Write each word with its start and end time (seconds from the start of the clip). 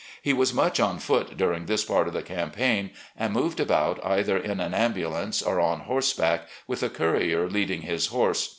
He 0.19 0.33
was 0.33 0.51
much 0.51 0.79
on 0.79 0.97
foot 0.97 1.37
during 1.37 1.67
this 1.67 1.85
part 1.85 2.07
of 2.07 2.13
the 2.15 2.23
campaign, 2.23 2.89
and 3.15 3.31
moved 3.33 3.59
about 3.59 4.03
either 4.03 4.35
in 4.35 4.59
an 4.59 4.73
ambulance 4.73 5.43
or 5.43 5.59
on 5.59 5.81
horse 5.81 6.11
back, 6.11 6.47
with 6.65 6.81
a 6.81 6.89
courier 6.89 7.47
leading 7.47 7.83
his 7.83 8.07
horse. 8.07 8.49